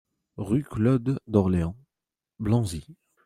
Rue 0.37 0.63
Claude 0.63 1.19
Dorleans, 1.27 1.75
Blanzy 2.39 2.87